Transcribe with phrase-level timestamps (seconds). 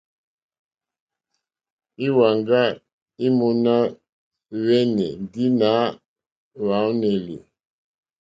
[2.05, 2.61] Íwàŋgá
[3.25, 3.75] í mòná
[4.53, 5.69] hwɛ́nɛ́ ndí nà
[6.59, 7.35] hwàónèlì.